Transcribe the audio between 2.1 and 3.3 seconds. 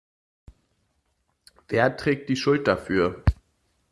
die Schuld dafür?